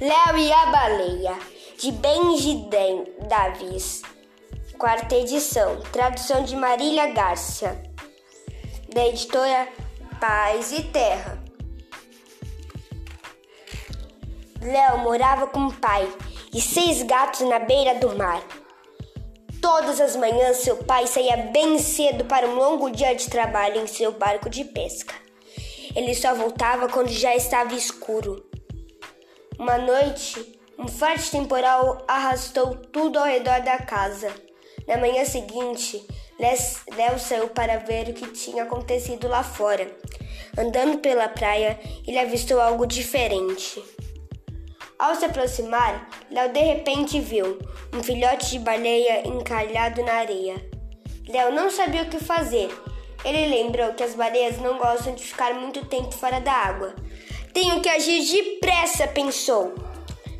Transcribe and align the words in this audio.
Léo 0.00 0.38
e 0.38 0.52
a 0.52 0.66
Baleia, 0.66 1.36
de 1.76 1.90
Benji 1.90 2.68
Davis. 3.28 4.02
Quarta 4.78 5.16
edição. 5.16 5.80
Tradução 5.90 6.44
de 6.44 6.54
Marília 6.54 7.08
Gárcia, 7.08 7.82
da 8.94 9.08
editora 9.08 9.66
Paz 10.20 10.70
e 10.70 10.84
Terra. 10.84 11.42
Léo 14.62 14.98
morava 14.98 15.48
com 15.48 15.66
o 15.66 15.72
pai 15.72 16.08
e 16.54 16.60
seis 16.60 17.02
gatos 17.02 17.40
na 17.40 17.58
beira 17.58 17.96
do 17.96 18.16
mar. 18.16 18.40
Todas 19.60 20.00
as 20.00 20.14
manhãs, 20.14 20.58
seu 20.58 20.76
pai 20.76 21.08
saía 21.08 21.36
bem 21.52 21.76
cedo 21.80 22.24
para 22.24 22.46
um 22.46 22.54
longo 22.54 22.88
dia 22.88 23.16
de 23.16 23.28
trabalho 23.28 23.80
em 23.80 23.88
seu 23.88 24.12
barco 24.12 24.48
de 24.48 24.64
pesca. 24.64 25.14
Ele 25.96 26.14
só 26.14 26.36
voltava 26.36 26.88
quando 26.88 27.08
já 27.08 27.34
estava 27.34 27.74
escuro. 27.74 28.48
Uma 29.58 29.76
noite, 29.76 30.56
um 30.78 30.86
forte 30.86 31.32
temporal 31.32 32.04
arrastou 32.06 32.76
tudo 32.76 33.18
ao 33.18 33.24
redor 33.24 33.60
da 33.62 33.78
casa. 33.78 34.32
Na 34.86 34.96
manhã 34.96 35.24
seguinte, 35.24 36.06
Léo 36.38 37.18
saiu 37.18 37.48
para 37.48 37.78
ver 37.78 38.08
o 38.08 38.14
que 38.14 38.28
tinha 38.28 38.62
acontecido 38.62 39.26
lá 39.26 39.42
fora. 39.42 39.90
Andando 40.56 40.98
pela 40.98 41.28
praia, 41.28 41.76
ele 42.06 42.20
avistou 42.20 42.60
algo 42.60 42.86
diferente. 42.86 43.82
Ao 44.96 45.16
se 45.16 45.24
aproximar, 45.24 46.08
Léo 46.30 46.52
de 46.52 46.60
repente 46.60 47.18
viu 47.18 47.58
um 47.92 48.00
filhote 48.00 48.50
de 48.52 48.58
baleia 48.60 49.26
encalhado 49.26 50.04
na 50.04 50.12
areia. 50.12 50.54
Léo 51.28 51.52
não 51.52 51.68
sabia 51.68 52.02
o 52.02 52.08
que 52.08 52.22
fazer. 52.22 52.70
Ele 53.24 53.46
lembrou 53.46 53.92
que 53.94 54.04
as 54.04 54.14
baleias 54.14 54.58
não 54.58 54.78
gostam 54.78 55.16
de 55.16 55.24
ficar 55.24 55.52
muito 55.52 55.84
tempo 55.86 56.14
fora 56.14 56.40
da 56.40 56.52
água. 56.52 56.94
Tenho 57.52 57.80
que 57.80 57.88
agir 57.88 58.24
depressa, 58.24 59.08
pensou. 59.08 59.74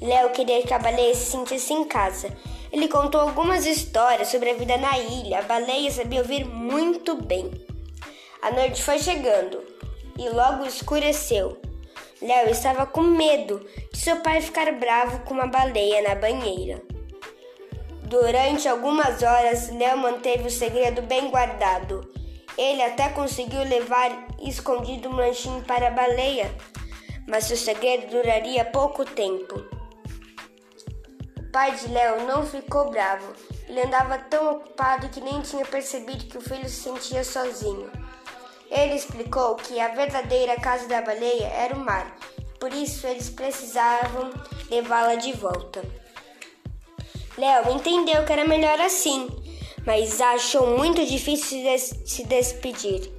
Léo 0.00 0.30
queria 0.30 0.62
que 0.62 0.74
a 0.74 0.78
baleia 0.78 1.14
se 1.14 1.30
sentisse 1.30 1.72
em 1.72 1.84
casa. 1.84 2.28
Ele 2.72 2.88
contou 2.88 3.20
algumas 3.20 3.66
histórias 3.66 4.28
sobre 4.28 4.50
a 4.50 4.54
vida 4.54 4.76
na 4.76 4.98
ilha. 4.98 5.38
A 5.38 5.42
baleia 5.42 5.90
sabia 5.90 6.20
ouvir 6.20 6.44
muito 6.44 7.14
bem. 7.22 7.50
A 8.42 8.50
noite 8.50 8.82
foi 8.82 8.98
chegando 8.98 9.62
e 10.18 10.28
logo 10.28 10.66
escureceu. 10.66 11.56
Léo 12.20 12.50
estava 12.50 12.86
com 12.86 13.02
medo 13.02 13.64
de 13.92 13.98
seu 13.98 14.16
pai 14.20 14.40
ficar 14.40 14.70
bravo 14.72 15.20
com 15.20 15.34
uma 15.34 15.46
baleia 15.46 16.02
na 16.02 16.14
banheira. 16.14 16.82
Durante 18.02 18.68
algumas 18.68 19.22
horas, 19.22 19.70
Léo 19.70 19.96
manteve 19.98 20.46
o 20.46 20.50
segredo 20.50 21.02
bem 21.02 21.30
guardado. 21.30 22.08
Ele 22.56 22.82
até 22.82 23.08
conseguiu 23.08 23.62
levar 23.62 24.28
escondido 24.40 25.08
um 25.08 25.16
lanchinho 25.16 25.62
para 25.62 25.88
a 25.88 25.90
baleia, 25.90 26.54
mas 27.26 27.50
o 27.50 27.56
segredo 27.56 28.08
duraria 28.08 28.64
pouco 28.64 29.04
tempo. 29.04 29.64
O 31.38 31.52
pai 31.52 31.74
de 31.76 31.88
Léo 31.88 32.26
não 32.26 32.44
ficou 32.46 32.90
bravo. 32.90 33.32
Ele 33.68 33.82
andava 33.82 34.18
tão 34.18 34.56
ocupado 34.56 35.08
que 35.08 35.20
nem 35.20 35.40
tinha 35.40 35.64
percebido 35.64 36.26
que 36.26 36.38
o 36.38 36.40
filho 36.40 36.68
se 36.68 36.82
sentia 36.82 37.24
sozinho. 37.24 37.90
Ele 38.70 38.94
explicou 38.94 39.56
que 39.56 39.78
a 39.80 39.88
verdadeira 39.88 40.56
casa 40.56 40.86
da 40.88 41.00
baleia 41.00 41.46
era 41.46 41.74
o 41.74 41.80
mar, 41.80 42.16
por 42.58 42.72
isso 42.72 43.06
eles 43.06 43.30
precisavam 43.30 44.30
levá-la 44.70 45.14
de 45.14 45.32
volta. 45.32 45.82
Léo 47.38 47.72
entendeu 47.72 48.24
que 48.24 48.32
era 48.32 48.44
melhor 48.44 48.80
assim, 48.80 49.28
mas 49.86 50.20
achou 50.20 50.78
muito 50.78 51.04
difícil 51.04 51.62
se 51.78 52.24
despedir. 52.24 53.12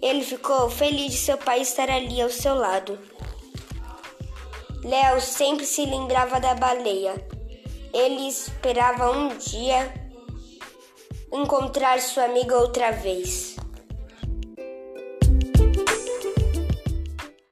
Ele 0.00 0.22
ficou 0.22 0.70
feliz 0.70 1.12
de 1.12 1.18
seu 1.18 1.38
pai 1.38 1.60
estar 1.62 1.90
ali 1.90 2.20
ao 2.20 2.30
seu 2.30 2.54
lado. 2.54 2.98
Léo 4.84 5.20
sempre 5.20 5.66
se 5.66 5.84
lembrava 5.84 6.40
da 6.40 6.54
baleia. 6.54 7.14
Ele 7.92 8.28
esperava 8.28 9.10
um 9.10 9.36
dia 9.36 9.92
encontrar 11.32 12.00
sua 12.00 12.24
amiga 12.24 12.56
outra 12.56 12.92
vez. 12.92 13.57